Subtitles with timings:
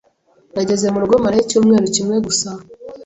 [0.53, 2.49] Nageze mu rugo marayo icyumweru kimwe gusa